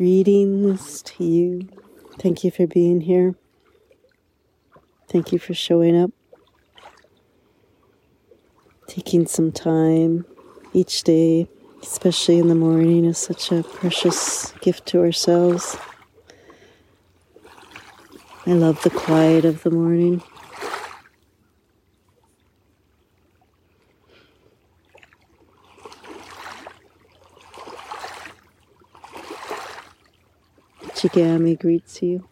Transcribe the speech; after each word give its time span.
Greetings 0.00 1.02
to 1.02 1.22
you. 1.22 1.68
Thank 2.18 2.42
you 2.42 2.50
for 2.50 2.66
being 2.66 3.02
here. 3.02 3.34
Thank 5.10 5.30
you 5.30 5.38
for 5.38 5.52
showing 5.52 5.94
up. 5.94 6.10
Taking 8.86 9.26
some 9.26 9.52
time 9.52 10.24
each 10.72 11.02
day, 11.02 11.50
especially 11.82 12.38
in 12.38 12.48
the 12.48 12.54
morning, 12.54 13.04
is 13.04 13.18
such 13.18 13.52
a 13.52 13.62
precious 13.62 14.52
gift 14.62 14.86
to 14.86 15.00
ourselves. 15.00 15.76
I 18.46 18.52
love 18.52 18.82
the 18.82 18.88
quiet 18.88 19.44
of 19.44 19.62
the 19.64 19.70
morning. 19.70 20.22
Chigami 31.00 31.58
greets 31.58 32.02
you. 32.02 32.28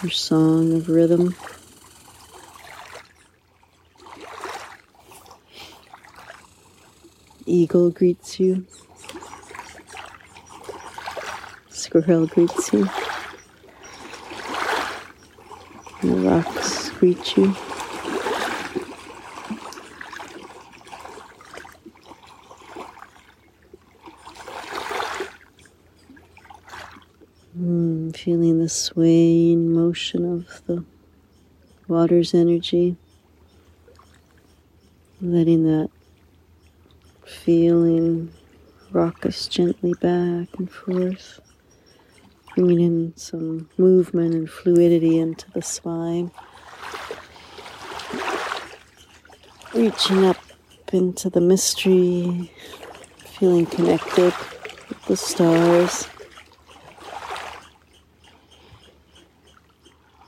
Your 0.00 0.12
song 0.12 0.72
of 0.74 0.88
rhythm. 0.88 1.34
Eagle 7.46 7.90
greets 7.90 8.38
you. 8.38 8.64
Squirrel 11.70 12.28
greets 12.28 12.72
you. 12.72 12.88
The 16.02 16.08
rocks 16.08 16.90
you. 17.36 17.54
Mm, 27.58 28.14
feeling 28.16 28.58
the 28.58 28.68
swaying 28.68 29.72
motion 29.72 30.30
of 30.30 30.62
the 30.66 30.84
water's 31.88 32.34
energy. 32.34 32.96
Letting 35.22 35.64
that 35.64 35.90
feeling 37.24 38.32
rock 38.90 39.24
us 39.24 39.48
gently 39.48 39.94
back 39.94 40.48
and 40.58 40.70
forth 40.70 41.40
bringing 42.56 42.80
in 42.80 43.12
some 43.16 43.68
movement 43.76 44.34
and 44.34 44.48
fluidity 44.48 45.18
into 45.18 45.50
the 45.50 45.60
spine. 45.60 46.30
Reaching 49.74 50.24
up 50.24 50.38
into 50.90 51.28
the 51.28 51.42
mystery, 51.42 52.50
feeling 53.38 53.66
connected 53.66 54.32
with 54.88 55.04
the 55.06 55.16
stars. 55.18 56.08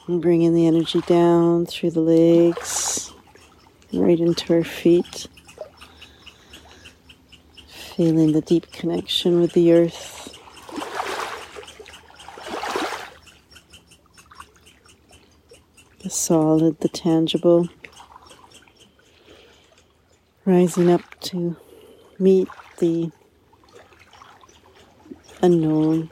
And 0.06 0.20
bringing 0.20 0.54
the 0.54 0.66
energy 0.66 1.00
down 1.06 1.64
through 1.64 1.92
the 1.92 2.00
legs, 2.00 3.10
right 3.94 4.20
into 4.20 4.54
our 4.54 4.64
feet. 4.64 5.28
Feeling 7.96 8.32
the 8.32 8.42
deep 8.42 8.70
connection 8.70 9.40
with 9.40 9.54
the 9.54 9.72
earth. 9.72 10.27
The 16.00 16.10
solid, 16.10 16.78
the 16.80 16.88
tangible, 16.88 17.68
rising 20.44 20.88
up 20.91 21.03
to 21.20 21.56
meet 22.19 22.48
the 22.78 23.10
unknown, 25.42 26.10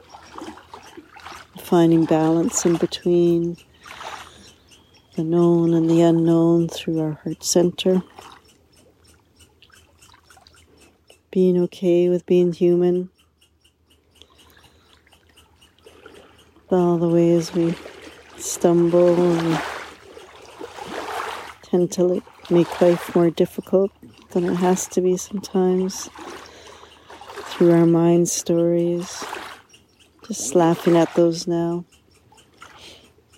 finding 1.57 2.03
balance 2.05 2.65
in 2.65 2.75
between 2.75 3.55
the 5.15 5.23
known 5.23 5.73
and 5.73 5.89
the 5.89 6.01
unknown 6.01 6.67
through 6.67 6.99
our 6.99 7.19
heart 7.23 7.43
center. 7.43 8.03
Being 11.31 11.57
okay 11.63 12.09
with 12.09 12.25
being 12.25 12.51
human. 12.51 13.09
All 16.69 16.97
the 16.97 17.07
ways 17.07 17.53
we 17.53 17.73
stumble 18.37 19.19
and 19.19 19.76
tend 21.69 21.91
to 21.91 22.23
make 22.49 22.79
life 22.79 23.13
more 23.13 23.29
difficult 23.29 23.91
than 24.31 24.45
it 24.45 24.55
has 24.55 24.87
to 24.87 25.01
be 25.01 25.17
sometimes 25.17 26.09
through 27.49 27.73
our 27.73 27.85
mind 27.85 28.29
stories. 28.29 29.25
Just 30.25 30.55
laughing 30.55 30.95
at 30.95 31.13
those 31.15 31.45
now, 31.45 31.83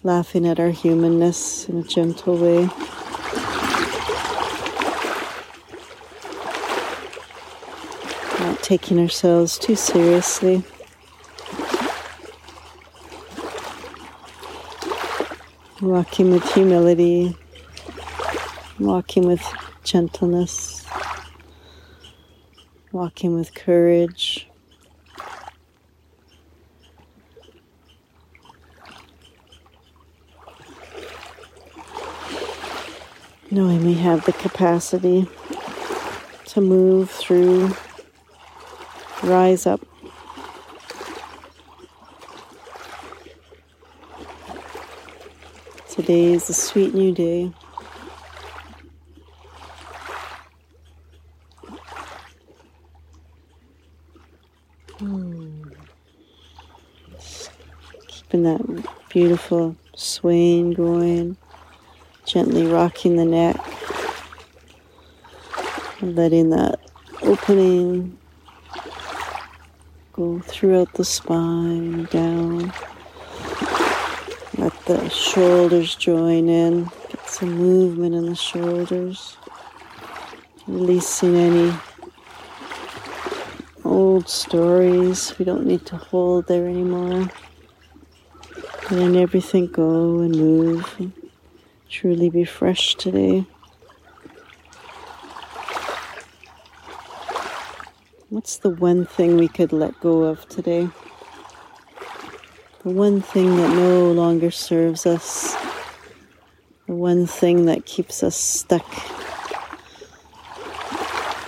laughing 0.04 0.48
at 0.48 0.60
our 0.60 0.70
humanness 0.70 1.68
in 1.68 1.80
a 1.80 1.84
gentle 1.84 2.38
way. 2.38 2.70
Not 8.40 8.62
taking 8.62 9.00
ourselves 9.00 9.58
too 9.58 9.76
seriously. 9.76 10.64
Walking 15.82 16.30
with 16.30 16.44
humility, 16.54 17.36
walking 18.80 19.28
with 19.28 19.44
gentleness, 19.84 20.86
walking 22.92 23.36
with 23.36 23.54
courage. 23.54 24.48
Knowing 33.52 33.84
we 33.84 33.96
have 33.96 34.24
the 34.26 34.34
capacity 34.34 35.28
to 36.46 36.62
move 36.62 37.10
through, 37.10 37.74
rise 39.24 39.66
up. 39.66 39.82
Today 45.90 46.32
is 46.32 46.50
a 46.50 46.54
sweet 46.54 46.94
new 46.94 47.12
day. 47.12 47.52
That 58.44 58.86
beautiful 59.10 59.76
swaying 59.96 60.74
going, 60.74 61.36
gently 62.26 62.66
rocking 62.66 63.18
the 63.18 63.26
neck, 63.26 63.58
letting 66.02 66.50
that 66.52 66.80
opening 67.22 68.18
go 70.14 70.40
throughout 70.40 70.94
the 70.94 71.04
spine, 71.04 72.06
down. 72.06 72.74
Let 74.58 74.74
the 74.86 75.10
shoulders 75.10 75.96
join 75.96 76.48
in, 76.48 76.86
get 77.10 77.28
some 77.28 77.54
movement 77.58 78.16
in 78.16 78.26
the 78.26 78.36
shoulders, 78.36 79.38
releasing 80.66 81.36
any 81.36 81.78
old 83.84 84.30
stories 84.30 85.38
we 85.38 85.46
don't 85.46 85.66
need 85.66 85.86
to 85.88 85.98
hold 85.98 86.48
there 86.48 86.68
anymore. 86.68 87.30
Letting 88.92 89.18
everything 89.18 89.68
go 89.68 90.18
and 90.22 90.36
move 90.36 90.96
and 90.98 91.14
truly 91.88 92.32
be 92.32 92.44
fresh 92.44 92.96
today. 92.96 93.46
What's 98.30 98.58
the 98.58 98.72
one 98.72 99.06
thing 99.06 99.38
we 99.38 99.48
could 99.48 99.72
let 99.72 100.00
go 100.00 100.24
of 100.24 100.50
today? 100.50 100.90
The 102.84 102.90
one 102.90 103.22
thing 103.22 103.58
that 103.58 103.76
no 103.76 104.12
longer 104.12 104.50
serves 104.50 105.06
us. 105.06 105.56
The 106.88 106.96
one 106.96 107.28
thing 107.28 107.66
that 107.66 107.86
keeps 107.86 108.24
us 108.24 108.36
stuck. 108.36 108.92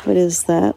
What 0.05 0.15
is 0.15 0.43
that? 0.43 0.75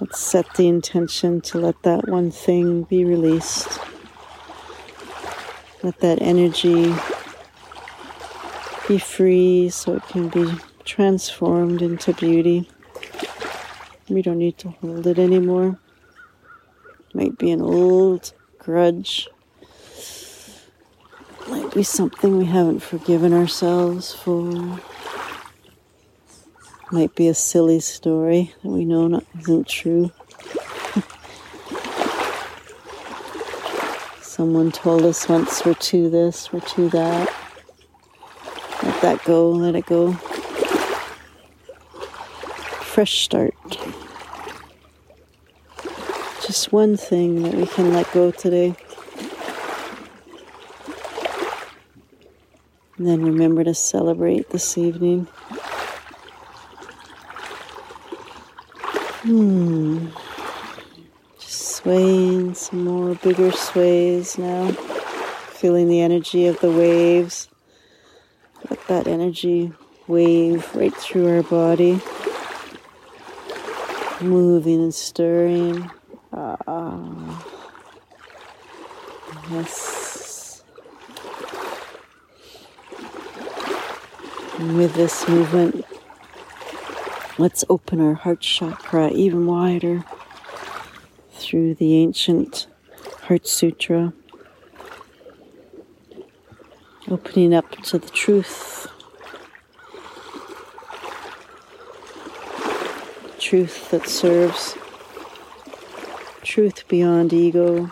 Let's 0.00 0.20
set 0.20 0.54
the 0.54 0.68
intention 0.68 1.40
to 1.40 1.58
let 1.58 1.82
that 1.82 2.08
one 2.08 2.30
thing 2.30 2.84
be 2.84 3.04
released. 3.04 3.80
Let 5.82 5.98
that 6.00 6.22
energy 6.22 6.94
be 8.88 8.98
free 8.98 9.68
so 9.70 9.96
it 9.96 10.02
can 10.08 10.28
be 10.28 10.52
transformed 10.84 11.82
into 11.82 12.12
beauty. 12.12 12.68
We 14.08 14.22
don't 14.22 14.38
need 14.38 14.58
to 14.58 14.70
hold 14.70 15.06
it 15.06 15.18
anymore. 15.18 15.78
Might 17.14 17.36
be 17.36 17.50
an 17.50 17.60
old 17.60 18.32
grudge, 18.58 19.28
Might 21.48 21.74
be 21.74 21.82
something 21.82 22.38
we 22.38 22.44
haven't 22.44 22.80
forgiven 22.80 23.32
ourselves 23.32 24.14
for. 24.14 24.78
Might 26.90 27.14
be 27.14 27.26
a 27.26 27.34
silly 27.34 27.80
story 27.80 28.54
that 28.62 28.68
we 28.68 28.84
know 28.84 29.08
not, 29.08 29.24
isn't 29.40 29.66
true. 29.66 30.12
Someone 34.32 34.72
told 34.72 35.02
us 35.02 35.28
once 35.28 35.62
we're 35.62 35.74
to 35.74 36.08
this, 36.08 36.50
we're 36.54 36.60
to 36.60 36.88
that. 36.88 37.28
Let 38.82 39.02
that 39.02 39.24
go, 39.24 39.50
let 39.50 39.74
it 39.74 39.84
go. 39.84 40.14
Fresh 42.80 43.24
start. 43.24 43.54
Just 46.46 46.72
one 46.72 46.96
thing 46.96 47.42
that 47.42 47.52
we 47.52 47.66
can 47.66 47.92
let 47.92 48.10
go 48.12 48.30
today. 48.30 48.74
And 52.96 53.06
then 53.06 53.22
remember 53.26 53.64
to 53.64 53.74
celebrate 53.74 54.48
this 54.48 54.78
evening. 54.78 55.26
Hmm. 59.24 60.08
Swaying 61.82 62.54
some 62.54 62.84
more 62.84 63.14
bigger 63.16 63.50
sways 63.50 64.38
now. 64.38 64.70
Feeling 65.50 65.88
the 65.88 66.00
energy 66.00 66.46
of 66.46 66.60
the 66.60 66.70
waves. 66.70 67.48
Let 68.70 68.86
that 68.86 69.06
energy 69.08 69.72
wave 70.06 70.74
right 70.76 70.94
through 70.94 71.28
our 71.28 71.42
body. 71.42 72.00
Moving 74.20 74.80
and 74.80 74.94
stirring. 74.94 75.90
Ah. 76.32 77.44
Yes. 79.50 80.62
And 84.58 84.76
with 84.76 84.94
this 84.94 85.28
movement, 85.28 85.84
Let's 87.38 87.64
open 87.70 87.98
our 87.98 88.12
heart 88.12 88.40
chakra 88.40 89.10
even 89.10 89.46
wider 89.46 90.04
through 91.52 91.74
the 91.74 91.96
ancient 91.98 92.66
Heart 93.24 93.46
Sutra, 93.46 94.14
opening 97.10 97.52
up 97.52 97.70
to 97.82 97.98
the 97.98 98.08
truth. 98.08 98.86
Truth 103.38 103.90
that 103.90 104.08
serves, 104.08 104.78
truth 106.40 106.88
beyond 106.88 107.34
ego, 107.34 107.90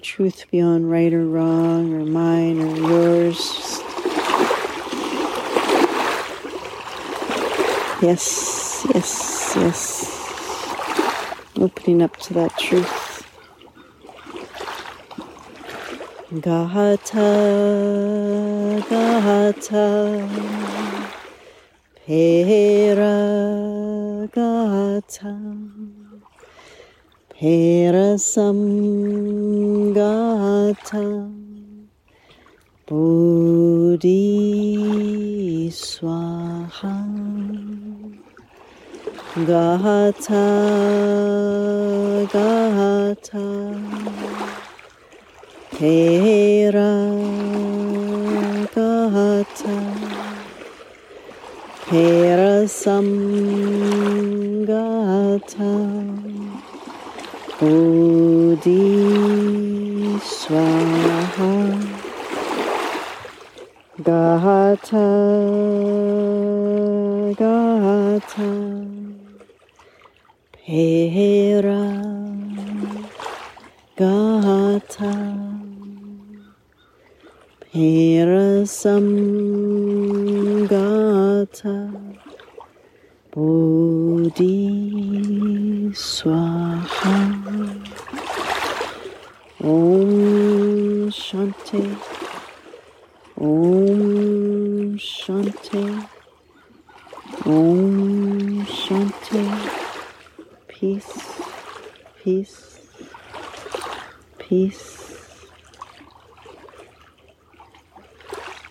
truth 0.00 0.46
beyond 0.50 0.90
right 0.90 1.12
or 1.12 1.26
wrong, 1.26 1.92
or 1.92 2.06
mine 2.06 2.62
or 2.62 2.76
yours, 2.78 3.82
Yes, 8.00 8.86
yes, 8.94 9.52
yes. 9.56 10.15
Opening 11.66 12.00
up 12.00 12.16
to 12.18 12.32
that 12.34 12.56
truth. 12.58 13.26
Gahata, 16.30 17.28
Gahata, 18.88 19.88
Pera 22.06 23.18
Gahata, 24.32 25.34
Pera 27.30 28.14
Samgata, 28.14 28.62
Bodhi 32.86 34.22
Swaha. 35.72 37.15
Gata, 39.36 40.48
Gata, 42.32 43.44
Hera, 45.76 46.96
Gata, 48.74 49.76
Hera 51.84 52.64
Samgata, 52.64 53.12
Bodhi 57.60 58.88
Swaha, 60.24 61.52
Gata, 64.02 65.06
Gata. 67.36 68.95
Hera 70.76 71.84
Gata 73.96 75.14
Hera 77.72 78.48
Samgata 78.80 79.16
Bodhi 83.32 84.60
Swaha 85.94 87.16
Om 89.64 90.12
Shanti 91.10 91.84
Om 93.40 94.98
Shanti 94.98 95.84
Om 97.46 98.66
Shanti 98.66 99.85
peace, 100.78 101.40
peace, 102.22 102.78
peace. 104.36 105.26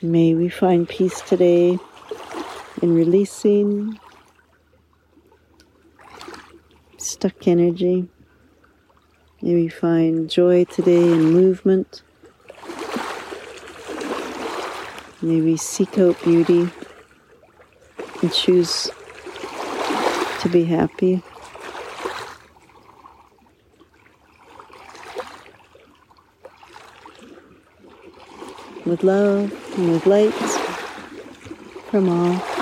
May 0.03 0.35
we 0.35 0.47
find 0.49 0.87
peace 0.87 1.21
today 1.21 1.79
in 2.83 2.93
releasing 2.93 3.99
stuck 6.97 7.47
energy. 7.47 8.07
May 9.41 9.55
we 9.55 9.67
find 9.67 10.29
joy 10.29 10.65
today 10.65 11.11
in 11.11 11.33
movement. 11.33 12.03
May 15.23 15.41
we 15.41 15.57
seek 15.57 15.97
out 15.97 16.21
beauty 16.23 16.69
and 18.21 18.31
choose 18.31 18.91
to 20.41 20.49
be 20.49 20.65
happy. 20.65 21.23
With 28.85 29.03
love 29.03 29.51
and 29.77 29.91
with 29.91 30.05
light 30.05 30.33
from 31.89 32.09
all. 32.09 32.54